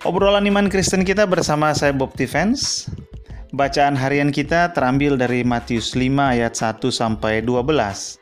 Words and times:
Obrolan 0.00 0.48
iman 0.48 0.72
Kristen 0.72 1.04
kita 1.04 1.28
bersama 1.28 1.76
saya 1.76 1.92
Bob 1.92 2.16
Defense. 2.16 2.88
Bacaan 3.52 3.92
harian 3.92 4.32
kita 4.32 4.72
terambil 4.72 5.20
dari 5.20 5.44
Matius 5.44 5.92
5 5.92 6.08
ayat 6.16 6.56
1 6.56 6.88
sampai 6.88 7.44
12. 7.44 8.16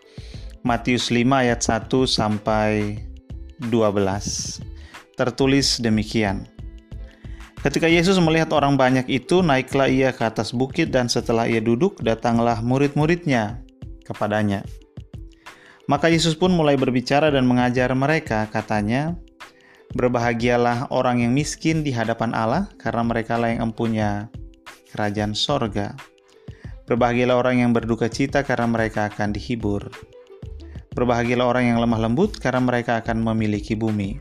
Matius 0.67 1.15
5 1.15 1.23
ayat 1.31 1.63
1 1.63 2.03
sampai 2.03 2.99
12. 3.63 3.71
Tertulis 5.15 5.79
demikian. 5.79 6.51
Ketika 7.63 7.87
Yesus 7.87 8.19
melihat 8.19 8.51
orang 8.59 8.75
banyak 8.75 9.07
itu, 9.07 9.47
naiklah 9.47 9.87
ia 9.87 10.11
ke 10.11 10.27
atas 10.27 10.51
bukit 10.51 10.91
dan 10.91 11.07
setelah 11.07 11.47
ia 11.47 11.63
duduk, 11.63 12.03
datanglah 12.03 12.59
murid-muridnya 12.59 13.63
kepadanya. 14.03 14.67
Maka 15.87 16.11
Yesus 16.11 16.35
pun 16.35 16.51
mulai 16.51 16.75
berbicara 16.75 17.31
dan 17.31 17.47
mengajar 17.47 17.95
mereka, 17.95 18.51
katanya, 18.51 19.15
Berbahagialah 19.97 20.93
orang 20.93 21.25
yang 21.25 21.33
miskin 21.33 21.81
di 21.81 21.97
hadapan 21.97 22.37
Allah, 22.37 22.69
karena 22.77 23.01
mereka 23.01 23.41
lah 23.41 23.57
yang 23.57 23.73
empunya 23.73 24.29
kerajaan 24.93 25.33
sorga. 25.33 25.97
Berbahagialah 26.85 27.41
orang 27.41 27.65
yang 27.65 27.71
berduka 27.73 28.13
cita, 28.13 28.45
karena 28.45 28.69
mereka 28.69 29.09
akan 29.09 29.33
dihibur. 29.33 29.89
Berbahagialah 30.93 31.49
orang 31.49 31.73
yang 31.73 31.79
lemah 31.81 32.05
lembut, 32.05 32.37
karena 32.37 32.61
mereka 32.61 33.01
akan 33.01 33.25
memiliki 33.33 33.73
bumi. 33.73 34.21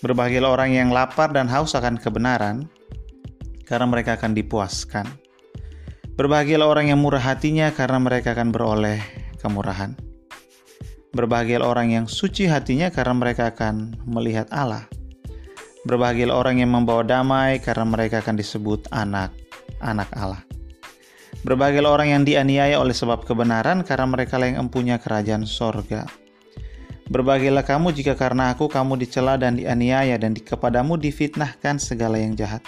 Berbahagialah 0.00 0.48
orang 0.48 0.70
yang 0.72 0.88
lapar 0.96 1.28
dan 1.28 1.44
haus 1.52 1.76
akan 1.76 2.00
kebenaran, 2.00 2.72
karena 3.68 3.84
mereka 3.84 4.16
akan 4.16 4.32
dipuaskan. 4.32 5.04
Berbahagialah 6.16 6.64
orang 6.64 6.88
yang 6.88 7.04
murah 7.04 7.20
hatinya, 7.20 7.68
karena 7.76 8.00
mereka 8.00 8.32
akan 8.32 8.48
beroleh 8.48 9.04
kemurahan. 9.44 10.07
Berbahagialah 11.16 11.64
orang 11.64 11.88
yang 11.88 12.04
suci 12.04 12.44
hatinya 12.44 12.92
karena 12.92 13.16
mereka 13.16 13.48
akan 13.48 13.96
melihat 14.04 14.44
Allah. 14.52 14.84
Berbahagialah 15.88 16.36
orang 16.36 16.60
yang 16.60 16.68
membawa 16.68 17.00
damai 17.00 17.64
karena 17.64 17.88
mereka 17.88 18.20
akan 18.20 18.36
disebut 18.36 18.92
anak-anak 18.92 20.08
Allah. 20.12 20.44
Berbahagialah 21.48 21.92
orang 21.96 22.08
yang 22.12 22.22
dianiaya 22.28 22.76
oleh 22.76 22.92
sebab 22.92 23.24
kebenaran 23.24 23.86
karena 23.88 24.04
mereka 24.04 24.36
yang 24.36 24.68
empunya 24.68 25.00
kerajaan 25.00 25.48
sorga. 25.48 26.04
Berbahagialah 27.08 27.64
kamu 27.64 27.96
jika 27.96 28.12
karena 28.12 28.52
aku 28.52 28.68
kamu 28.68 29.00
dicela 29.00 29.40
dan 29.40 29.56
dianiaya 29.56 30.20
dan 30.20 30.36
di 30.36 30.44
kepadamu 30.44 31.00
difitnahkan 31.00 31.80
segala 31.80 32.20
yang 32.20 32.36
jahat. 32.36 32.60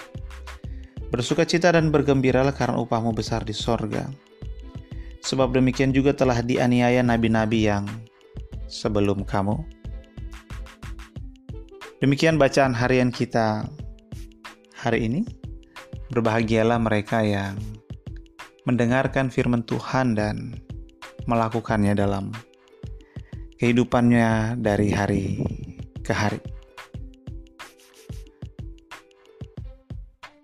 Bersukacita 1.13 1.69
dan 1.69 1.93
bergembiralah 1.93 2.57
karena 2.57 2.81
upahmu 2.81 3.13
besar 3.13 3.45
di 3.45 3.53
sorga. 3.53 4.09
Sebab 5.21 5.53
demikian 5.53 5.93
juga 5.93 6.17
telah 6.17 6.41
dianiaya 6.41 7.05
nabi-nabi 7.05 7.69
yang 7.69 7.85
sebelum 8.71 9.27
kamu. 9.27 9.59
Demikian 11.99 12.39
bacaan 12.39 12.73
harian 12.73 13.11
kita 13.11 13.67
hari 14.79 15.05
ini. 15.11 15.21
Berbahagialah 16.09 16.79
mereka 16.81 17.21
yang 17.21 17.59
mendengarkan 18.65 19.29
firman 19.29 19.61
Tuhan 19.67 20.15
dan 20.17 20.55
melakukannya 21.29 21.93
dalam 21.93 22.33
kehidupannya 23.61 24.57
dari 24.57 24.89
hari 24.89 25.25
ke 26.01 26.09
hari. 26.09 26.41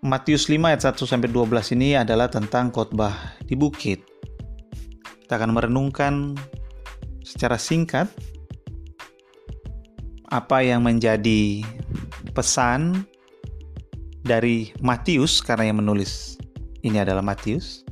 Matius 0.06 0.48
5 0.48 0.62
ayat 0.62 0.82
1 0.94 1.04
sampai 1.04 1.28
12 1.28 1.74
ini 1.74 1.98
adalah 1.98 2.30
tentang 2.30 2.70
khotbah 2.70 3.36
di 3.44 3.58
bukit. 3.58 4.06
Kita 5.26 5.36
akan 5.36 5.52
merenungkan 5.52 6.38
secara 7.38 7.62
singkat 7.62 8.10
apa 10.34 10.66
yang 10.66 10.82
menjadi 10.82 11.62
pesan 12.34 13.06
dari 14.26 14.74
Matius 14.82 15.46
karena 15.46 15.70
yang 15.70 15.78
menulis 15.78 16.42
ini 16.82 16.98
adalah 16.98 17.22
Matius 17.22 17.86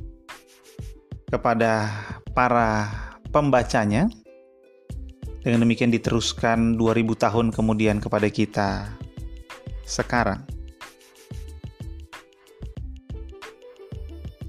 kepada 1.30 1.94
para 2.34 2.90
pembacanya. 3.30 4.10
Dengan 5.46 5.62
demikian 5.62 5.94
diteruskan 5.94 6.74
2000 6.74 7.06
tahun 7.14 7.46
kemudian 7.54 8.02
kepada 8.02 8.26
kita 8.26 8.90
sekarang. 9.86 10.42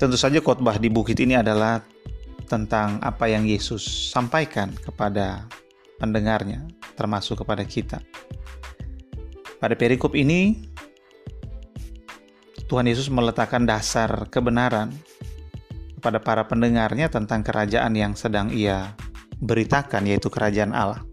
Tentu 0.01 0.17
saja 0.17 0.41
khotbah 0.41 0.81
di 0.81 0.89
bukit 0.89 1.21
ini 1.21 1.37
adalah 1.37 1.85
tentang 2.47 3.03
apa 3.03 3.27
yang 3.27 3.43
Yesus 3.43 3.83
sampaikan 4.15 4.71
kepada 4.71 5.45
pendengarnya, 5.99 6.63
termasuk 6.95 7.43
kepada 7.43 7.67
kita. 7.67 7.99
Pada 9.59 9.75
perikop 9.75 10.15
ini, 10.15 10.69
Tuhan 12.71 12.87
Yesus 12.87 13.11
meletakkan 13.11 13.67
dasar 13.67 14.31
kebenaran 14.31 14.95
kepada 15.97 16.23
para 16.23 16.43
pendengarnya 16.47 17.11
tentang 17.11 17.43
kerajaan 17.43 17.91
yang 17.97 18.13
sedang 18.15 18.47
ia 18.53 18.95
beritakan, 19.43 20.07
yaitu 20.07 20.31
kerajaan 20.31 20.71
Allah. 20.71 21.03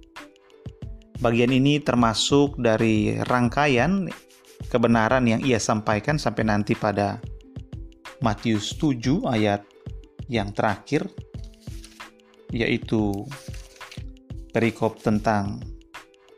Bagian 1.18 1.50
ini 1.50 1.80
termasuk 1.80 2.60
dari 2.60 3.16
rangkaian 3.24 4.10
kebenaran 4.68 5.24
yang 5.24 5.40
ia 5.40 5.56
sampaikan 5.56 6.20
sampai 6.20 6.44
nanti 6.44 6.76
pada 6.76 7.22
Matius 8.20 8.76
7 8.76 9.24
ayat 9.28 9.64
yang 10.28 10.52
terakhir 10.52 11.06
yaitu 12.54 13.26
perikop 14.54 15.02
tentang 15.02 15.58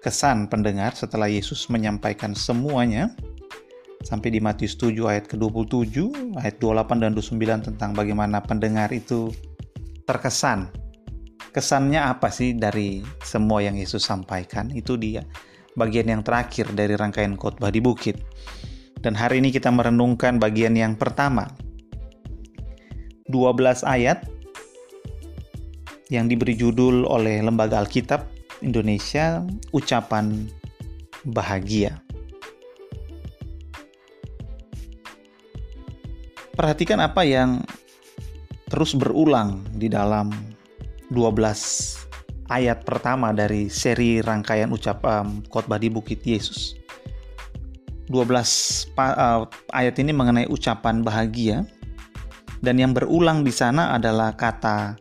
kesan 0.00 0.48
pendengar 0.48 0.96
setelah 0.96 1.28
Yesus 1.28 1.68
menyampaikan 1.68 2.32
semuanya 2.32 3.12
sampai 4.06 4.30
di 4.30 4.38
Matius 4.38 4.78
7 4.78 4.94
ayat 5.10 5.26
ke-27, 5.26 6.14
ayat 6.38 6.56
28 6.62 7.02
dan 7.02 7.12
29 7.12 7.66
tentang 7.74 7.90
bagaimana 7.90 8.38
pendengar 8.38 8.94
itu 8.94 9.34
terkesan. 10.06 10.70
Kesannya 11.50 11.98
apa 11.98 12.30
sih 12.30 12.54
dari 12.54 13.02
semua 13.26 13.66
yang 13.66 13.74
Yesus 13.74 14.06
sampaikan? 14.06 14.70
Itu 14.70 14.94
dia 14.94 15.26
bagian 15.74 16.06
yang 16.06 16.22
terakhir 16.22 16.70
dari 16.72 16.94
rangkaian 16.94 17.34
khotbah 17.34 17.74
di 17.74 17.82
bukit. 17.82 18.16
Dan 19.02 19.18
hari 19.18 19.42
ini 19.42 19.50
kita 19.50 19.74
merenungkan 19.74 20.38
bagian 20.38 20.78
yang 20.78 20.94
pertama. 20.94 21.50
12 23.30 23.82
ayat 23.82 24.26
yang 26.10 26.30
diberi 26.30 26.54
judul 26.54 27.02
oleh 27.06 27.42
Lembaga 27.42 27.82
Alkitab 27.82 28.30
Indonesia 28.62 29.42
Ucapan 29.74 30.46
Bahagia. 31.26 31.98
Perhatikan 36.56 37.04
apa 37.04 37.20
yang 37.26 37.60
terus 38.70 38.96
berulang 38.96 39.60
di 39.76 39.92
dalam 39.92 40.32
12 41.12 42.06
ayat 42.48 42.86
pertama 42.86 43.34
dari 43.34 43.68
seri 43.68 44.22
rangkaian 44.22 44.70
ucapan 44.72 45.44
khotbah 45.50 45.76
di 45.76 45.90
Bukit 45.92 46.22
Yesus. 46.24 46.78
12 48.06 48.94
uh, 48.96 49.50
ayat 49.74 49.98
ini 49.98 50.14
mengenai 50.14 50.46
ucapan 50.46 51.02
bahagia 51.02 51.66
dan 52.66 52.82
yang 52.82 52.90
berulang 52.90 53.46
di 53.46 53.54
sana 53.54 53.94
adalah 53.94 54.34
kata 54.34 54.98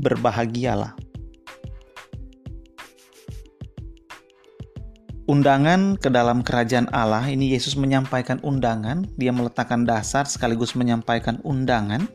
berbahagialah. 0.00 0.96
Undangan 5.28 6.00
ke 6.00 6.08
dalam 6.08 6.40
kerajaan 6.40 6.88
Allah 6.96 7.28
ini 7.28 7.52
Yesus 7.52 7.76
menyampaikan 7.76 8.40
undangan, 8.40 9.04
dia 9.20 9.30
meletakkan 9.30 9.84
dasar 9.84 10.24
sekaligus 10.24 10.72
menyampaikan 10.72 11.38
undangan. 11.44 12.08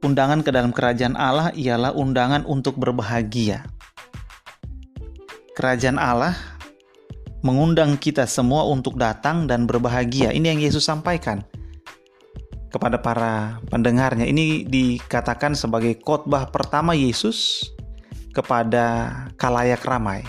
Undangan 0.00 0.40
ke 0.40 0.50
dalam 0.52 0.72
kerajaan 0.72 1.16
Allah 1.16 1.52
ialah 1.52 1.92
undangan 1.92 2.48
untuk 2.48 2.80
berbahagia. 2.80 3.64
Kerajaan 5.54 5.96
Allah 5.96 6.34
mengundang 7.44 7.96
kita 7.96 8.26
semua 8.26 8.68
untuk 8.68 8.96
datang 9.00 9.46
dan 9.46 9.64
berbahagia. 9.64 10.34
Ini 10.34 10.56
yang 10.56 10.60
Yesus 10.60 10.84
sampaikan 10.84 11.46
kepada 12.74 12.98
para 12.98 13.62
pendengarnya. 13.70 14.26
Ini 14.26 14.66
dikatakan 14.66 15.54
sebagai 15.54 15.94
khotbah 16.02 16.50
pertama 16.50 16.90
Yesus 16.90 17.70
kepada 18.34 19.14
kalayak 19.38 19.86
ramai. 19.86 20.26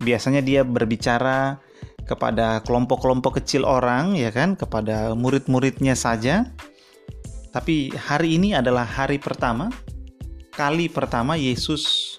Biasanya 0.00 0.40
dia 0.40 0.64
berbicara 0.64 1.60
kepada 2.08 2.64
kelompok-kelompok 2.64 3.44
kecil 3.44 3.68
orang 3.68 4.16
ya 4.16 4.32
kan, 4.32 4.56
kepada 4.56 5.12
murid-muridnya 5.12 5.92
saja. 5.92 6.48
Tapi 7.52 7.92
hari 7.92 8.40
ini 8.40 8.56
adalah 8.56 8.88
hari 8.88 9.20
pertama, 9.20 9.68
kali 10.56 10.88
pertama 10.88 11.36
Yesus 11.36 12.16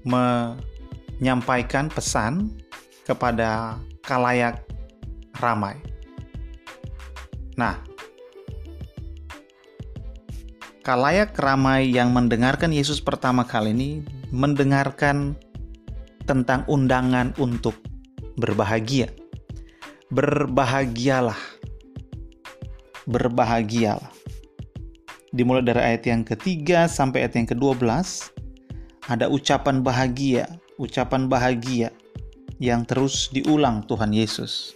menyampaikan 0.00 1.92
pesan 1.92 2.56
kepada 3.04 3.76
kalayak 4.00 4.64
ramai. 5.36 5.89
Nah, 7.60 7.76
kalayak 10.80 11.36
ramai 11.36 11.92
yang 11.92 12.08
mendengarkan 12.16 12.72
Yesus 12.72 13.04
pertama 13.04 13.44
kali 13.44 13.76
ini 13.76 13.90
mendengarkan 14.32 15.36
tentang 16.24 16.64
undangan 16.72 17.36
untuk 17.36 17.76
berbahagia. 18.40 19.12
Berbahagialah. 20.08 21.36
Berbahagialah. 23.04 24.08
Dimulai 25.36 25.60
dari 25.60 25.94
ayat 25.94 26.08
yang 26.08 26.24
ketiga 26.24 26.88
sampai 26.88 27.28
ayat 27.28 27.44
yang 27.44 27.48
ke-12 27.52 27.84
ada 29.04 29.28
ucapan 29.28 29.84
bahagia, 29.84 30.48
ucapan 30.80 31.28
bahagia 31.28 31.92
yang 32.56 32.88
terus 32.88 33.28
diulang 33.28 33.84
Tuhan 33.84 34.16
Yesus. 34.16 34.72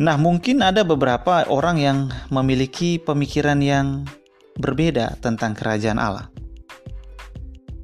Nah, 0.00 0.16
mungkin 0.16 0.64
ada 0.64 0.80
beberapa 0.80 1.44
orang 1.52 1.76
yang 1.76 1.98
memiliki 2.32 2.96
pemikiran 2.96 3.60
yang 3.60 4.08
berbeda 4.56 5.20
tentang 5.20 5.52
kerajaan 5.52 6.00
Allah. 6.00 6.32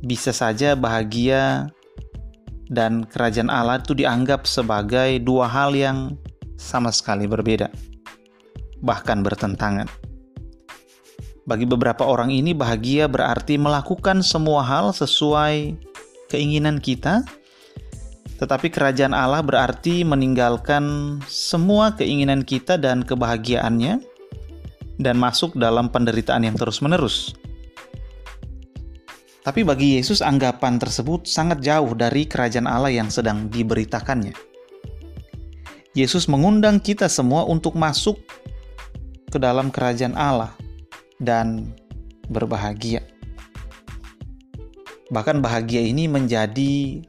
Bisa 0.00 0.32
saja 0.32 0.72
bahagia 0.72 1.68
dan 2.72 3.04
kerajaan 3.04 3.52
Allah 3.52 3.84
itu 3.84 3.92
dianggap 3.92 4.48
sebagai 4.48 5.20
dua 5.20 5.44
hal 5.44 5.76
yang 5.76 6.16
sama 6.56 6.88
sekali 6.88 7.28
berbeda, 7.28 7.68
bahkan 8.80 9.20
bertentangan. 9.20 9.84
Bagi 11.44 11.68
beberapa 11.68 12.08
orang 12.08 12.32
ini, 12.32 12.56
bahagia 12.56 13.12
berarti 13.12 13.60
melakukan 13.60 14.24
semua 14.24 14.64
hal 14.64 14.88
sesuai 14.96 15.76
keinginan 16.32 16.80
kita 16.80 17.28
tetapi 18.36 18.68
kerajaan 18.68 19.16
Allah 19.16 19.40
berarti 19.40 20.04
meninggalkan 20.04 21.16
semua 21.24 21.96
keinginan 21.96 22.44
kita 22.44 22.76
dan 22.76 23.00
kebahagiaannya 23.00 24.04
dan 25.00 25.16
masuk 25.16 25.56
dalam 25.56 25.88
penderitaan 25.88 26.44
yang 26.44 26.56
terus-menerus. 26.56 27.36
Tapi 29.46 29.62
bagi 29.62 29.96
Yesus 29.96 30.20
anggapan 30.20 30.76
tersebut 30.76 31.24
sangat 31.24 31.62
jauh 31.62 31.94
dari 31.94 32.26
kerajaan 32.26 32.66
Allah 32.66 32.90
yang 32.90 33.08
sedang 33.08 33.46
diberitakannya. 33.46 34.34
Yesus 35.96 36.28
mengundang 36.28 36.76
kita 36.82 37.08
semua 37.08 37.46
untuk 37.48 37.72
masuk 37.78 38.20
ke 39.30 39.38
dalam 39.40 39.72
kerajaan 39.72 40.18
Allah 40.18 40.52
dan 41.22 41.72
berbahagia. 42.28 43.00
Bahkan 45.14 45.38
bahagia 45.38 45.80
ini 45.86 46.10
menjadi 46.10 47.00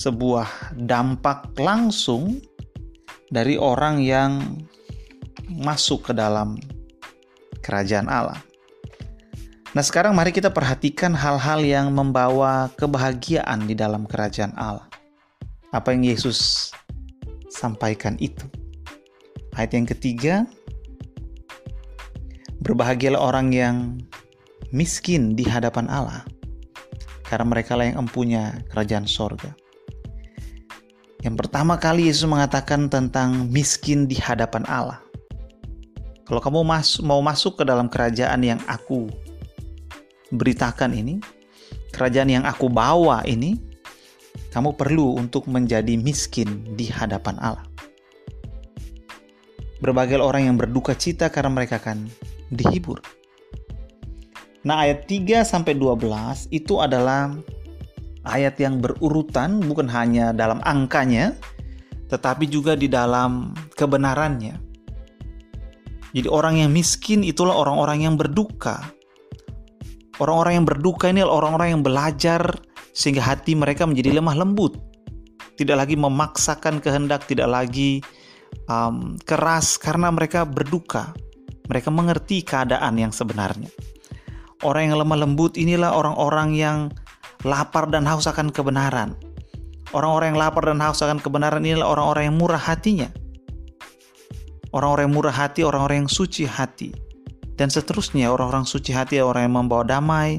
sebuah 0.00 0.80
dampak 0.80 1.52
langsung 1.60 2.40
dari 3.28 3.60
orang 3.60 4.00
yang 4.00 4.56
masuk 5.52 6.08
ke 6.08 6.12
dalam 6.16 6.56
kerajaan 7.60 8.08
Allah. 8.08 8.40
Nah, 9.76 9.84
sekarang 9.84 10.16
mari 10.16 10.32
kita 10.32 10.50
perhatikan 10.50 11.12
hal-hal 11.12 11.60
yang 11.62 11.92
membawa 11.92 12.72
kebahagiaan 12.74 13.68
di 13.68 13.76
dalam 13.76 14.08
kerajaan 14.08 14.56
Allah. 14.56 14.88
Apa 15.70 15.94
yang 15.94 16.02
Yesus 16.02 16.72
sampaikan 17.52 18.16
itu. 18.18 18.48
Ayat 19.54 19.76
yang 19.76 19.86
ketiga, 19.86 20.48
berbahagialah 22.66 23.20
orang 23.20 23.54
yang 23.54 23.76
miskin 24.74 25.38
di 25.38 25.46
hadapan 25.46 25.86
Allah, 25.86 26.26
karena 27.30 27.46
mereka 27.46 27.78
lah 27.78 27.86
yang 27.86 28.10
empunya 28.10 28.58
kerajaan 28.74 29.06
sorga. 29.06 29.54
Yang 31.20 31.36
pertama 31.36 31.76
kali 31.76 32.08
Yesus 32.08 32.24
mengatakan 32.24 32.88
tentang 32.88 33.52
miskin 33.52 34.08
di 34.08 34.16
hadapan 34.16 34.64
Allah. 34.64 35.04
Kalau 36.24 36.40
kamu 36.40 36.64
mas 36.64 36.96
mau 37.02 37.20
masuk 37.20 37.60
ke 37.60 37.64
dalam 37.66 37.92
kerajaan 37.92 38.40
yang 38.40 38.60
aku 38.64 39.10
beritakan 40.32 40.96
ini, 40.96 41.20
kerajaan 41.92 42.30
yang 42.30 42.44
aku 42.46 42.72
bawa 42.72 43.20
ini, 43.28 43.60
kamu 44.54 44.78
perlu 44.78 45.20
untuk 45.20 45.44
menjadi 45.50 45.98
miskin 46.00 46.64
di 46.78 46.88
hadapan 46.88 47.36
Allah. 47.42 47.66
Berbagai 49.84 50.22
orang 50.22 50.48
yang 50.48 50.56
berduka 50.56 50.96
cita 50.96 51.28
karena 51.28 51.52
mereka 51.52 51.82
akan 51.82 52.08
dihibur. 52.48 53.00
Nah, 54.60 54.84
ayat 54.84 55.08
3 55.08 55.40
sampai 55.40 55.72
12 55.72 56.48
itu 56.52 56.76
adalah 56.80 57.32
ayat 58.24 58.60
yang 58.60 58.80
berurutan 58.80 59.60
bukan 59.64 59.88
hanya 59.88 60.32
dalam 60.36 60.60
angkanya, 60.64 61.36
tetapi 62.10 62.50
juga 62.50 62.76
di 62.76 62.90
dalam 62.90 63.54
kebenarannya. 63.78 64.58
Jadi 66.10 66.26
orang 66.26 66.58
yang 66.58 66.70
miskin 66.74 67.22
itulah 67.22 67.54
orang-orang 67.54 68.02
yang 68.02 68.14
berduka. 68.18 68.82
Orang-orang 70.18 70.60
yang 70.60 70.66
berduka 70.66 71.08
ini 71.08 71.22
adalah 71.22 71.46
orang-orang 71.46 71.68
yang 71.78 71.82
belajar 71.86 72.42
sehingga 72.90 73.24
hati 73.24 73.54
mereka 73.54 73.86
menjadi 73.86 74.18
lemah 74.18 74.36
lembut. 74.36 74.76
Tidak 75.54 75.76
lagi 75.76 75.94
memaksakan 75.94 76.82
kehendak, 76.82 77.24
tidak 77.30 77.48
lagi 77.48 78.02
um, 78.66 79.16
keras 79.22 79.78
karena 79.78 80.10
mereka 80.10 80.42
berduka. 80.44 81.14
Mereka 81.70 81.88
mengerti 81.94 82.42
keadaan 82.42 82.98
yang 82.98 83.14
sebenarnya. 83.14 83.70
Orang 84.66 84.90
yang 84.90 84.98
lemah 85.00 85.24
lembut 85.24 85.54
inilah 85.56 85.94
orang-orang 85.94 86.58
yang 86.58 86.78
lapar 87.46 87.88
dan 87.88 88.04
haus 88.04 88.28
akan 88.28 88.52
kebenaran. 88.52 89.16
Orang-orang 89.90 90.36
yang 90.36 90.40
lapar 90.40 90.70
dan 90.70 90.78
haus 90.78 91.02
akan 91.02 91.18
kebenaran 91.18 91.64
inilah 91.66 91.88
orang-orang 91.88 92.30
yang 92.30 92.36
murah 92.38 92.60
hatinya. 92.60 93.10
Orang-orang 94.70 95.10
yang 95.10 95.14
murah 95.18 95.34
hati, 95.34 95.66
orang-orang 95.66 96.06
yang 96.06 96.10
suci 96.10 96.46
hati. 96.46 96.94
Dan 97.58 97.68
seterusnya, 97.74 98.30
orang-orang 98.30 98.62
suci 98.62 98.94
hati, 98.94 99.18
orang 99.18 99.50
yang 99.50 99.66
membawa 99.66 99.82
damai. 99.82 100.38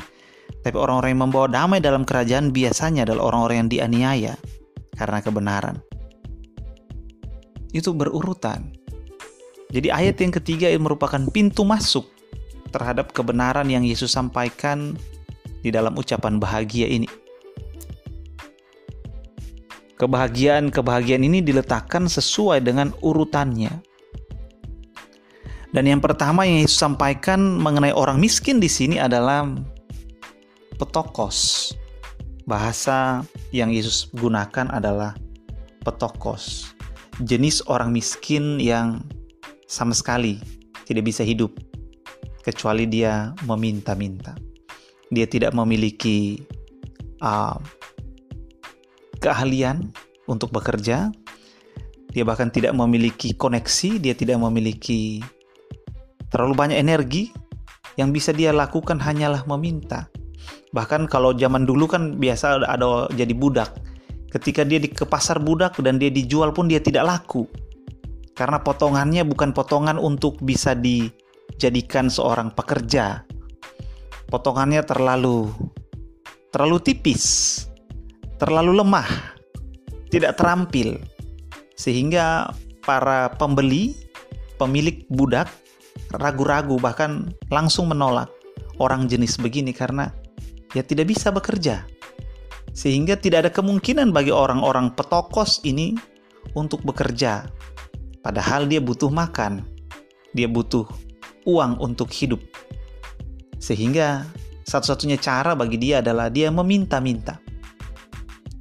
Tapi 0.63 0.75
orang-orang 0.77 1.09
yang 1.11 1.21
membawa 1.27 1.47
damai 1.51 1.83
dalam 1.83 2.07
kerajaan 2.07 2.55
biasanya 2.55 3.03
adalah 3.03 3.27
orang-orang 3.27 3.67
yang 3.67 3.69
dianiaya 3.71 4.33
karena 4.95 5.19
kebenaran. 5.19 5.75
Itu 7.75 7.91
berurutan. 7.91 8.71
Jadi 9.71 9.87
ayat 9.87 10.19
yang 10.19 10.35
ketiga 10.35 10.67
ini 10.67 10.83
merupakan 10.83 11.19
pintu 11.31 11.63
masuk 11.63 12.07
terhadap 12.71 13.11
kebenaran 13.11 13.67
yang 13.67 13.83
Yesus 13.83 14.11
sampaikan 14.11 14.95
di 15.61 15.69
dalam 15.69 15.93
ucapan 15.93 16.41
bahagia 16.41 16.89
ini. 16.89 17.07
Kebahagiaan-kebahagiaan 20.01 21.21
ini 21.21 21.45
diletakkan 21.45 22.09
sesuai 22.09 22.65
dengan 22.65 22.89
urutannya. 23.05 23.69
Dan 25.71 25.87
yang 25.87 26.01
pertama 26.01 26.43
yang 26.43 26.65
Yesus 26.65 26.81
sampaikan 26.81 27.39
mengenai 27.61 27.93
orang 27.93 28.17
miskin 28.17 28.57
di 28.57 28.67
sini 28.67 28.97
adalah 28.97 29.45
petokos. 30.81 31.71
Bahasa 32.49 33.21
yang 33.53 33.69
Yesus 33.69 34.09
gunakan 34.17 34.73
adalah 34.73 35.13
petokos. 35.85 36.73
Jenis 37.21 37.61
orang 37.69 37.93
miskin 37.93 38.57
yang 38.57 39.05
sama 39.69 39.93
sekali 39.93 40.41
tidak 40.89 41.13
bisa 41.13 41.21
hidup 41.21 41.53
kecuali 42.41 42.89
dia 42.89 43.37
meminta-minta 43.45 44.33
dia 45.11 45.27
tidak 45.27 45.51
memiliki 45.51 46.39
uh, 47.19 47.59
keahlian 49.19 49.91
untuk 50.25 50.49
bekerja, 50.55 51.11
dia 52.11 52.23
bahkan 52.23 52.47
tidak 52.47 52.71
memiliki 52.73 53.35
koneksi, 53.35 53.99
dia 53.99 54.15
tidak 54.15 54.39
memiliki 54.39 55.19
terlalu 56.31 56.55
banyak 56.55 56.79
energi 56.79 57.31
yang 57.99 58.15
bisa 58.15 58.31
dia 58.31 58.55
lakukan 58.55 58.97
hanyalah 58.97 59.43
meminta. 59.45 60.07
Bahkan 60.71 61.11
kalau 61.11 61.35
zaman 61.35 61.67
dulu 61.67 61.85
kan 61.91 62.15
biasa 62.15 62.63
ada, 62.63 63.11
jadi 63.11 63.35
budak. 63.35 63.75
Ketika 64.31 64.63
dia 64.63 64.79
di 64.79 64.87
ke 64.87 65.03
pasar 65.03 65.43
budak 65.43 65.75
dan 65.83 65.99
dia 65.99 66.07
dijual 66.07 66.55
pun 66.55 66.71
dia 66.71 66.79
tidak 66.79 67.03
laku. 67.03 67.43
Karena 68.31 68.63
potongannya 68.63 69.27
bukan 69.27 69.51
potongan 69.51 69.99
untuk 69.99 70.39
bisa 70.39 70.71
dijadikan 70.71 72.07
seorang 72.07 72.55
pekerja, 72.55 73.27
potongannya 74.31 74.81
terlalu 74.87 75.51
terlalu 76.55 76.79
tipis, 76.79 77.67
terlalu 78.39 78.79
lemah, 78.79 79.07
tidak 80.07 80.39
terampil. 80.39 80.99
Sehingga 81.75 82.55
para 82.87 83.31
pembeli, 83.35 83.95
pemilik 84.55 85.03
budak 85.11 85.51
ragu-ragu 86.15 86.79
bahkan 86.79 87.31
langsung 87.51 87.91
menolak 87.91 88.31
orang 88.79 89.07
jenis 89.07 89.39
begini 89.39 89.71
karena 89.75 90.11
ya 90.71 90.83
tidak 90.83 91.11
bisa 91.11 91.31
bekerja. 91.31 91.83
Sehingga 92.71 93.19
tidak 93.19 93.47
ada 93.47 93.51
kemungkinan 93.51 94.15
bagi 94.15 94.31
orang-orang 94.31 94.95
petokos 94.95 95.59
ini 95.67 95.95
untuk 96.55 96.83
bekerja. 96.87 97.47
Padahal 98.23 98.69
dia 98.69 98.79
butuh 98.79 99.11
makan, 99.11 99.65
dia 100.31 100.47
butuh 100.47 100.87
uang 101.43 101.81
untuk 101.83 102.07
hidup. 102.13 102.39
Sehingga 103.61 104.25
satu-satunya 104.65 105.21
cara 105.21 105.53
bagi 105.53 105.77
dia 105.77 106.01
adalah 106.01 106.33
dia 106.33 106.49
meminta-minta. 106.49 107.37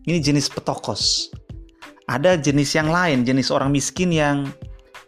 Ini 0.04 0.20
jenis 0.20 0.52
petokos. 0.52 1.32
Ada 2.04 2.36
jenis 2.36 2.76
yang 2.76 2.92
lain, 2.92 3.24
jenis 3.24 3.48
orang 3.48 3.72
miskin 3.72 4.12
yang 4.12 4.50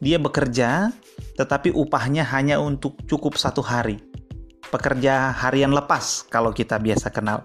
dia 0.00 0.16
bekerja 0.16 0.90
tetapi 1.36 1.72
upahnya 1.72 2.22
hanya 2.28 2.60
untuk 2.60 3.00
cukup 3.08 3.40
satu 3.40 3.64
hari. 3.64 3.98
Pekerja 4.68 5.32
harian 5.32 5.72
lepas 5.72 6.24
kalau 6.28 6.54
kita 6.54 6.80
biasa 6.80 7.12
kenal. 7.12 7.44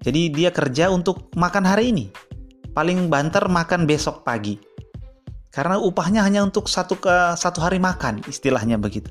Jadi 0.00 0.30
dia 0.32 0.54
kerja 0.54 0.88
untuk 0.88 1.28
makan 1.34 1.64
hari 1.66 1.90
ini. 1.92 2.06
Paling 2.72 3.10
banter 3.10 3.50
makan 3.50 3.84
besok 3.84 4.22
pagi. 4.22 4.56
Karena 5.50 5.80
upahnya 5.82 6.22
hanya 6.22 6.46
untuk 6.46 6.70
satu 6.70 6.94
ke 6.94 7.34
satu 7.34 7.58
hari 7.58 7.82
makan, 7.82 8.22
istilahnya 8.30 8.78
begitu. 8.78 9.10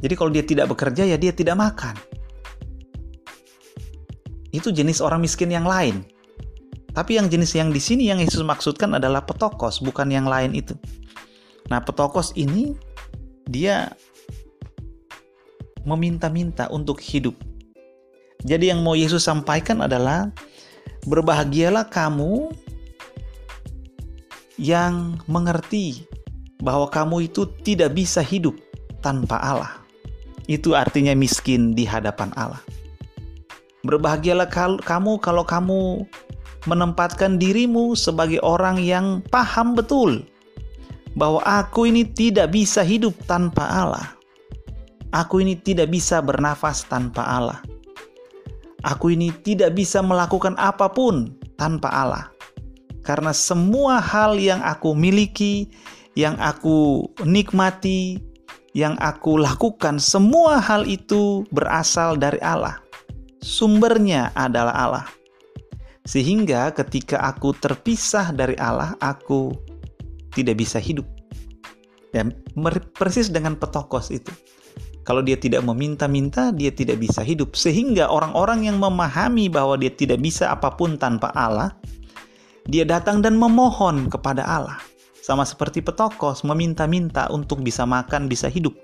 Jadi 0.00 0.14
kalau 0.14 0.30
dia 0.32 0.44
tidak 0.44 0.72
bekerja 0.72 1.08
ya 1.08 1.16
dia 1.16 1.32
tidak 1.32 1.56
makan. 1.56 1.96
Itu 4.52 4.72
jenis 4.72 5.04
orang 5.04 5.20
miskin 5.20 5.52
yang 5.52 5.64
lain. 5.64 6.04
Tapi 6.96 7.20
yang 7.20 7.28
jenis 7.28 7.52
yang 7.52 7.68
di 7.68 7.80
sini 7.80 8.08
yang 8.08 8.24
Yesus 8.24 8.40
maksudkan 8.40 8.96
adalah 8.96 9.20
petokos, 9.20 9.84
bukan 9.84 10.08
yang 10.08 10.24
lain 10.24 10.56
itu. 10.56 10.72
Nah, 11.68 11.84
petokos 11.84 12.32
ini 12.40 12.72
dia 13.44 13.92
meminta-minta 15.84 16.72
untuk 16.72 16.98
hidup. 17.04 17.36
Jadi 18.48 18.72
yang 18.72 18.80
mau 18.80 18.96
Yesus 18.96 19.28
sampaikan 19.28 19.84
adalah 19.84 20.32
berbahagialah 21.04 21.92
kamu 21.92 22.48
yang 24.56 25.20
mengerti 25.28 26.08
bahwa 26.64 26.88
kamu 26.88 27.28
itu 27.28 27.44
tidak 27.60 27.92
bisa 27.92 28.24
hidup 28.24 28.56
tanpa 29.04 29.36
Allah. 29.36 29.85
Itu 30.46 30.78
artinya 30.78 31.14
miskin 31.14 31.74
di 31.74 31.82
hadapan 31.82 32.30
Allah. 32.38 32.62
Berbahagialah 33.86 34.50
kamu 34.82 35.18
kalau 35.22 35.46
kamu 35.46 36.06
menempatkan 36.66 37.38
dirimu 37.38 37.94
sebagai 37.94 38.42
orang 38.42 38.82
yang 38.82 39.22
paham 39.30 39.78
betul 39.78 40.26
bahwa 41.14 41.40
aku 41.46 41.88
ini 41.88 42.02
tidak 42.02 42.50
bisa 42.52 42.82
hidup 42.82 43.14
tanpa 43.30 43.64
Allah. 43.66 44.06
Aku 45.14 45.40
ini 45.40 45.56
tidak 45.56 45.88
bisa 45.88 46.18
bernafas 46.20 46.84
tanpa 46.84 47.24
Allah. 47.24 47.62
Aku 48.84 49.10
ini 49.10 49.32
tidak 49.42 49.74
bisa 49.74 50.04
melakukan 50.04 50.54
apa 50.60 50.90
pun 50.92 51.32
tanpa 51.56 51.88
Allah. 51.88 52.26
Karena 53.06 53.30
semua 53.30 54.02
hal 54.02 54.36
yang 54.36 54.60
aku 54.60 54.92
miliki, 54.92 55.70
yang 56.18 56.34
aku 56.42 57.06
nikmati, 57.22 58.18
yang 58.76 58.92
aku 59.00 59.40
lakukan, 59.40 59.96
semua 59.96 60.60
hal 60.60 60.84
itu 60.84 61.48
berasal 61.48 62.20
dari 62.20 62.36
Allah. 62.44 62.76
Sumbernya 63.40 64.36
adalah 64.36 64.76
Allah. 64.76 65.06
Sehingga 66.04 66.68
ketika 66.76 67.24
aku 67.24 67.56
terpisah 67.56 68.36
dari 68.36 68.52
Allah, 68.60 68.92
aku 69.00 69.56
tidak 70.36 70.60
bisa 70.60 70.76
hidup. 70.76 71.08
Dan 72.12 72.36
persis 72.92 73.32
dengan 73.32 73.56
petokos 73.56 74.12
itu. 74.12 74.28
Kalau 75.08 75.24
dia 75.24 75.40
tidak 75.40 75.64
meminta-minta, 75.64 76.52
dia 76.52 76.68
tidak 76.68 77.00
bisa 77.00 77.24
hidup. 77.24 77.56
Sehingga 77.56 78.12
orang-orang 78.12 78.68
yang 78.68 78.76
memahami 78.76 79.48
bahwa 79.48 79.80
dia 79.80 79.88
tidak 79.88 80.20
bisa 80.20 80.52
apa 80.52 80.68
pun 80.68 81.00
tanpa 81.00 81.32
Allah, 81.32 81.72
dia 82.68 82.84
datang 82.84 83.24
dan 83.24 83.40
memohon 83.40 84.12
kepada 84.12 84.44
Allah. 84.44 84.76
Sama 85.26 85.42
seperti 85.42 85.82
petokos 85.82 86.46
meminta-minta 86.46 87.26
untuk 87.34 87.58
bisa 87.58 87.82
makan, 87.82 88.30
bisa 88.30 88.46
hidup. 88.46 88.78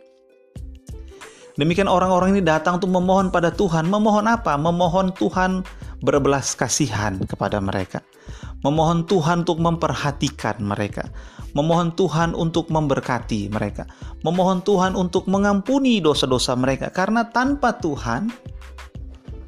Demikian 1.54 1.86
orang-orang 1.86 2.34
ini 2.34 2.42
datang 2.42 2.82
untuk 2.82 2.90
memohon 2.90 3.30
pada 3.30 3.54
Tuhan. 3.54 3.86
Memohon 3.86 4.26
apa? 4.26 4.58
Memohon 4.58 5.14
Tuhan 5.14 5.62
berbelas 6.02 6.58
kasihan 6.58 7.22
kepada 7.30 7.62
mereka. 7.62 8.02
Memohon 8.66 9.06
Tuhan 9.06 9.46
untuk 9.46 9.62
memperhatikan 9.62 10.58
mereka. 10.58 11.06
Memohon 11.54 11.94
Tuhan 11.94 12.34
untuk 12.34 12.74
memberkati 12.74 13.46
mereka. 13.54 13.86
Memohon 14.26 14.66
Tuhan 14.66 14.98
untuk 14.98 15.30
mengampuni 15.30 16.02
dosa-dosa 16.02 16.58
mereka. 16.58 16.90
Karena 16.90 17.22
tanpa 17.22 17.78
Tuhan, 17.78 18.34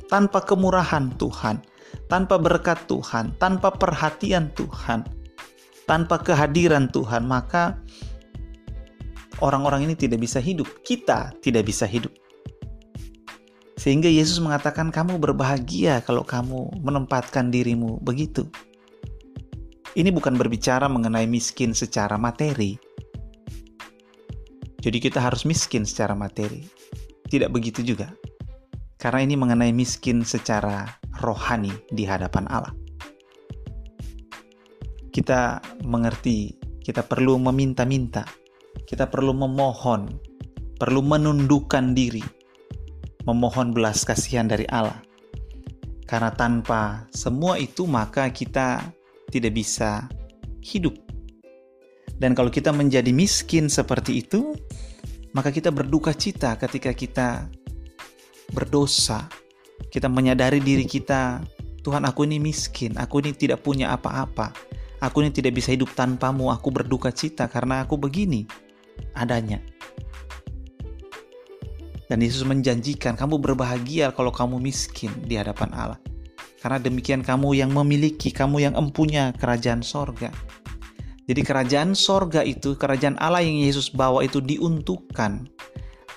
tanpa 0.06 0.46
kemurahan 0.46 1.10
Tuhan, 1.18 1.58
tanpa 2.06 2.38
berkat 2.38 2.86
Tuhan, 2.86 3.34
tanpa 3.42 3.74
perhatian 3.74 4.54
Tuhan, 4.54 5.23
tanpa 5.84 6.20
kehadiran 6.20 6.88
Tuhan, 6.88 7.24
maka 7.28 7.78
orang-orang 9.40 9.88
ini 9.90 9.94
tidak 9.96 10.20
bisa 10.24 10.40
hidup. 10.40 10.68
Kita 10.84 11.32
tidak 11.44 11.68
bisa 11.68 11.84
hidup. 11.84 12.12
Sehingga 13.76 14.08
Yesus 14.08 14.40
mengatakan 14.40 14.88
kamu 14.88 15.20
berbahagia 15.20 16.00
kalau 16.08 16.24
kamu 16.24 16.72
menempatkan 16.80 17.52
dirimu 17.52 18.00
begitu. 18.00 18.48
Ini 19.94 20.10
bukan 20.10 20.34
berbicara 20.34 20.88
mengenai 20.90 21.28
miskin 21.28 21.76
secara 21.76 22.18
materi. 22.18 22.80
Jadi 24.82 24.98
kita 25.00 25.22
harus 25.22 25.46
miskin 25.46 25.86
secara 25.86 26.16
materi. 26.16 26.66
Tidak 27.28 27.48
begitu 27.52 27.84
juga. 27.84 28.10
Karena 28.98 29.20
ini 29.20 29.36
mengenai 29.36 29.70
miskin 29.70 30.24
secara 30.24 30.88
rohani 31.20 31.72
di 31.92 32.08
hadapan 32.08 32.48
Allah. 32.48 32.83
Kita 35.14 35.62
mengerti, 35.86 36.58
kita 36.82 37.06
perlu 37.06 37.38
meminta-minta, 37.38 38.26
kita 38.82 39.06
perlu 39.06 39.30
memohon, 39.30 40.10
perlu 40.74 41.00
menundukkan 41.06 41.94
diri 41.94 42.42
memohon 43.22 43.70
belas 43.70 44.02
kasihan 44.02 44.50
dari 44.50 44.66
Allah. 44.74 44.98
Karena 46.04 46.34
tanpa 46.34 47.06
semua 47.14 47.56
itu 47.56 47.86
maka 47.86 48.28
kita 48.34 48.82
tidak 49.30 49.54
bisa 49.54 50.10
hidup. 50.60 50.98
Dan 52.18 52.34
kalau 52.36 52.52
kita 52.52 52.70
menjadi 52.70 53.10
miskin 53.10 53.70
seperti 53.70 54.22
itu, 54.26 54.54
maka 55.34 55.50
kita 55.50 55.70
berduka 55.74 56.14
cita 56.14 56.54
ketika 56.58 56.90
kita 56.90 57.28
berdosa. 58.54 59.26
Kita 59.90 60.06
menyadari 60.06 60.62
diri 60.62 60.86
kita, 60.86 61.42
Tuhan 61.82 62.06
aku 62.06 62.22
ini 62.26 62.38
miskin, 62.38 62.94
aku 62.94 63.18
ini 63.24 63.34
tidak 63.34 63.66
punya 63.66 63.90
apa-apa. 63.90 64.54
Aku 65.02 65.24
ini 65.24 65.34
tidak 65.34 65.58
bisa 65.58 65.74
hidup 65.74 65.90
tanpamu, 65.96 66.52
aku 66.54 66.70
berduka 66.70 67.10
cita 67.10 67.50
karena 67.50 67.82
aku 67.82 67.98
begini 67.98 68.46
adanya. 69.14 69.58
Dan 72.06 72.20
Yesus 72.20 72.44
menjanjikan 72.44 73.16
kamu 73.16 73.40
berbahagia 73.40 74.12
kalau 74.12 74.28
kamu 74.28 74.60
miskin 74.60 75.10
di 75.24 75.40
hadapan 75.40 75.72
Allah. 75.72 76.00
Karena 76.60 76.80
demikian 76.80 77.20
kamu 77.20 77.56
yang 77.56 77.70
memiliki, 77.72 78.32
kamu 78.32 78.70
yang 78.70 78.74
empunya 78.76 79.32
kerajaan 79.36 79.84
sorga. 79.84 80.32
Jadi 81.24 81.40
kerajaan 81.40 81.96
sorga 81.96 82.44
itu, 82.44 82.76
kerajaan 82.76 83.16
Allah 83.20 83.44
yang 83.44 83.60
Yesus 83.60 83.92
bawa 83.92 84.24
itu 84.24 84.40
diuntukkan 84.40 85.48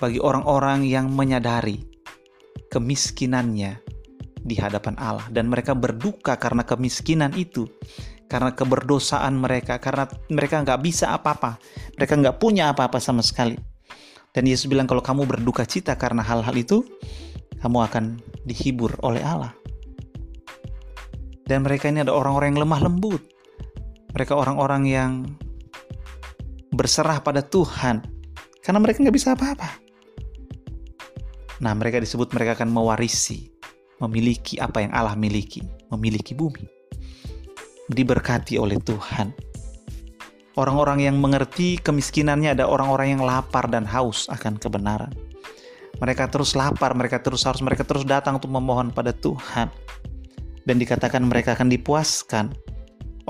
bagi 0.00 0.20
orang-orang 0.20 0.84
yang 0.84 1.08
menyadari 1.12 1.84
kemiskinannya 2.68 3.80
di 4.44 4.54
hadapan 4.56 4.96
Allah. 5.00 5.24
Dan 5.32 5.48
mereka 5.48 5.72
berduka 5.72 6.36
karena 6.36 6.64
kemiskinan 6.64 7.32
itu. 7.36 7.68
Karena 8.28 8.52
keberdosaan 8.52 9.40
mereka, 9.40 9.80
karena 9.80 10.04
mereka 10.28 10.60
nggak 10.60 10.80
bisa 10.84 11.16
apa-apa. 11.16 11.56
Mereka 11.96 12.12
nggak 12.20 12.36
punya 12.36 12.70
apa-apa 12.76 13.00
sama 13.00 13.24
sekali 13.24 13.56
dan 14.38 14.44
Yesus 14.46 14.68
bilang 14.68 14.86
kalau 14.86 15.00
kamu 15.00 15.26
berduka 15.26 15.64
cita 15.64 15.96
karena 15.96 16.20
hal-hal 16.20 16.54
itu, 16.54 16.84
kamu 17.58 17.78
akan 17.90 18.04
dihibur 18.44 18.94
oleh 19.02 19.18
Allah. 19.18 19.50
Dan 21.48 21.66
mereka 21.66 21.88
ini 21.88 22.04
ada 22.04 22.12
orang-orang 22.12 22.54
yang 22.54 22.68
lemah 22.68 22.80
lembut. 22.86 23.18
Mereka 24.12 24.36
orang-orang 24.36 24.82
yang 24.86 25.12
berserah 26.70 27.24
pada 27.24 27.42
Tuhan. 27.42 28.04
Karena 28.60 28.78
mereka 28.78 29.00
nggak 29.00 29.16
bisa 29.16 29.32
apa-apa. 29.32 29.80
Nah 31.58 31.74
mereka 31.74 31.98
disebut 31.98 32.30
mereka 32.36 32.62
akan 32.62 32.70
mewarisi, 32.70 33.48
memiliki 33.98 34.60
apa 34.62 34.84
yang 34.84 34.92
Allah 34.92 35.16
miliki, 35.18 35.64
memiliki 35.90 36.36
bumi. 36.36 36.77
Diberkati 37.88 38.60
oleh 38.60 38.76
Tuhan 38.80 39.48
Orang-orang 40.58 41.06
yang 41.06 41.22
mengerti 41.22 41.78
kemiskinannya 41.78 42.58
ada 42.58 42.66
orang-orang 42.66 43.14
yang 43.14 43.22
lapar 43.22 43.70
dan 43.70 43.86
haus 43.86 44.26
akan 44.26 44.58
kebenaran. 44.58 45.14
Mereka 46.02 46.26
terus 46.34 46.58
lapar, 46.58 46.98
mereka 46.98 47.22
terus 47.22 47.46
harus 47.46 47.62
mereka 47.62 47.86
terus 47.86 48.02
datang 48.02 48.42
untuk 48.42 48.50
memohon 48.50 48.90
pada 48.90 49.14
Tuhan. 49.14 49.70
Dan 50.66 50.82
dikatakan 50.82 51.22
mereka 51.22 51.54
akan 51.54 51.70
dipuaskan. 51.70 52.50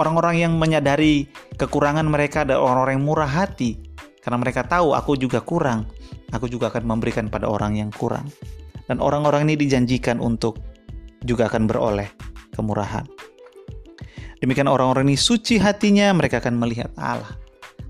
Orang-orang 0.01 0.41
yang 0.41 0.57
menyadari 0.57 1.29
kekurangan 1.61 2.09
mereka 2.09 2.49
ada 2.49 2.57
orang-orang 2.57 2.97
yang 2.97 3.05
murah 3.05 3.29
hati. 3.29 3.77
Karena 4.25 4.41
mereka 4.41 4.65
tahu 4.65 4.97
aku 4.97 5.21
juga 5.21 5.45
kurang. 5.45 5.85
Aku 6.33 6.49
juga 6.49 6.73
akan 6.73 6.97
memberikan 6.97 7.29
pada 7.29 7.45
orang 7.45 7.77
yang 7.77 7.93
kurang. 7.93 8.25
Dan 8.89 9.05
orang-orang 9.05 9.53
ini 9.53 9.69
dijanjikan 9.69 10.17
untuk 10.17 10.57
juga 11.29 11.53
akan 11.53 11.69
beroleh 11.69 12.09
kemurahan. 12.57 13.18
Demikian 14.39 14.71
orang-orang 14.71 15.11
ini 15.11 15.19
suci 15.19 15.59
hatinya, 15.59 16.15
mereka 16.15 16.39
akan 16.39 16.55
melihat 16.59 16.95
Allah. 16.95 17.35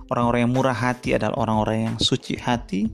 Orang-orang 0.09 0.49
yang 0.49 0.53
murah 0.57 0.77
hati 0.77 1.13
adalah 1.13 1.37
orang-orang 1.37 1.93
yang 1.93 1.97
suci 2.01 2.41
hati, 2.41 2.89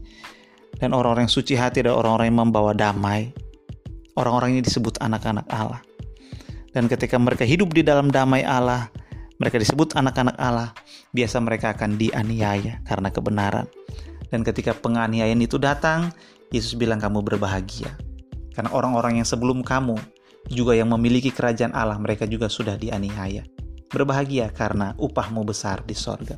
dan 0.82 0.90
orang-orang 0.90 1.30
yang 1.30 1.34
suci 1.34 1.54
hati 1.54 1.86
adalah 1.86 2.02
orang-orang 2.02 2.26
yang 2.34 2.38
membawa 2.42 2.74
damai. 2.74 3.30
Orang-orang 4.18 4.58
ini 4.58 4.62
disebut 4.66 4.98
anak-anak 4.98 5.46
Allah. 5.50 5.78
Dan 6.74 6.90
ketika 6.90 7.14
mereka 7.14 7.46
hidup 7.46 7.70
di 7.70 7.86
dalam 7.86 8.10
damai 8.10 8.42
Allah, 8.42 8.90
mereka 9.38 9.62
disebut 9.62 9.94
anak-anak 9.94 10.34
Allah. 10.38 10.74
Biasa 11.14 11.38
mereka 11.38 11.70
akan 11.74 11.94
dianiaya 11.94 12.82
karena 12.82 13.14
kebenaran. 13.14 13.66
Dan 14.34 14.42
ketika 14.42 14.74
penganiayaan 14.74 15.38
itu 15.38 15.62
datang, 15.62 16.10
Yesus 16.50 16.74
bilang 16.74 16.98
kamu 16.98 17.22
berbahagia. 17.22 17.94
Karena 18.54 18.70
orang-orang 18.74 19.22
yang 19.22 19.26
sebelum 19.26 19.62
kamu 19.62 19.94
juga 20.50 20.76
yang 20.76 20.92
memiliki 20.92 21.32
kerajaan 21.32 21.72
Allah 21.72 21.96
mereka 21.96 22.28
juga 22.28 22.50
sudah 22.52 22.76
dianiaya. 22.76 23.44
Berbahagia 23.88 24.50
karena 24.50 24.92
upahmu 24.98 25.46
besar 25.46 25.80
di 25.86 25.94
sorga. 25.94 26.34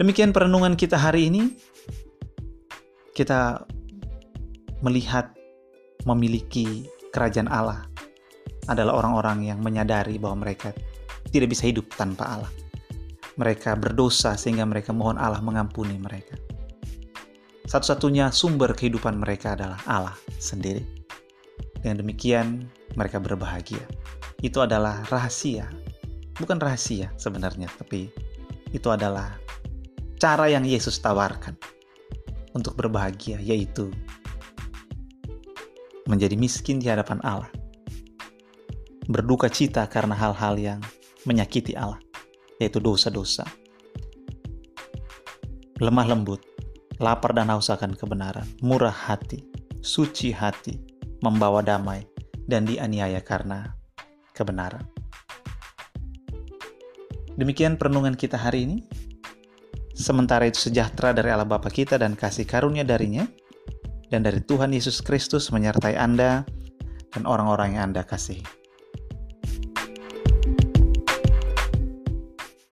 Demikian 0.00 0.32
perenungan 0.32 0.74
kita 0.74 0.96
hari 0.96 1.28
ini. 1.28 1.52
Kita 3.16 3.64
melihat 4.84 5.32
memiliki 6.04 6.84
kerajaan 7.12 7.48
Allah 7.48 7.88
adalah 8.68 9.00
orang-orang 9.00 9.48
yang 9.48 9.58
menyadari 9.64 10.20
bahwa 10.20 10.44
mereka 10.44 10.74
tidak 11.32 11.52
bisa 11.52 11.64
hidup 11.68 11.88
tanpa 11.96 12.38
Allah. 12.38 12.52
Mereka 13.36 13.76
berdosa 13.76 14.36
sehingga 14.36 14.64
mereka 14.64 14.92
mohon 14.96 15.20
Allah 15.20 15.40
mengampuni 15.44 15.96
mereka. 16.00 16.36
Satu-satunya 17.66 18.30
sumber 18.32 18.72
kehidupan 18.72 19.18
mereka 19.20 19.58
adalah 19.58 19.80
Allah 19.84 20.16
sendiri. 20.38 20.95
Dengan 21.80 22.02
demikian, 22.02 22.46
mereka 22.96 23.20
berbahagia. 23.20 23.82
Itu 24.40 24.64
adalah 24.64 25.04
rahasia. 25.08 25.68
Bukan 26.36 26.60
rahasia 26.60 27.12
sebenarnya, 27.16 27.68
tapi 27.80 28.12
itu 28.72 28.88
adalah 28.92 29.40
cara 30.16 30.48
yang 30.48 30.64
Yesus 30.64 31.00
tawarkan 31.00 31.56
untuk 32.56 32.76
berbahagia, 32.76 33.40
yaitu 33.40 33.92
menjadi 36.08 36.38
miskin 36.38 36.80
di 36.80 36.88
hadapan 36.88 37.20
Allah, 37.24 37.50
berduka 39.10 39.50
cita 39.50 39.84
karena 39.90 40.16
hal-hal 40.16 40.54
yang 40.56 40.80
menyakiti 41.28 41.74
Allah, 41.76 42.00
yaitu 42.62 42.78
dosa-dosa, 42.80 43.44
lemah 45.82 46.06
lembut, 46.08 46.40
lapar 47.02 47.36
dan 47.36 47.52
haus 47.52 47.68
akan 47.68 47.92
kebenaran, 47.92 48.46
murah 48.64 48.94
hati, 48.94 49.44
suci 49.82 50.32
hati, 50.32 50.80
membawa 51.26 51.60
damai, 51.60 52.06
dan 52.46 52.62
dianiaya 52.62 53.18
karena 53.18 53.74
kebenaran. 54.32 54.86
Demikian 57.36 57.76
perenungan 57.76 58.16
kita 58.16 58.38
hari 58.38 58.64
ini. 58.64 58.78
Sementara 59.96 60.44
itu 60.48 60.60
sejahtera 60.60 61.16
dari 61.16 61.32
Allah 61.32 61.48
Bapa 61.48 61.72
kita 61.72 61.96
dan 61.96 62.16
kasih 62.16 62.44
karunia 62.44 62.84
darinya, 62.84 63.26
dan 64.12 64.22
dari 64.22 64.40
Tuhan 64.44 64.70
Yesus 64.72 65.00
Kristus 65.02 65.50
menyertai 65.50 65.96
Anda 65.96 66.44
dan 67.12 67.24
orang-orang 67.24 67.76
yang 67.76 67.92
Anda 67.92 68.04
kasihi. 68.04 68.65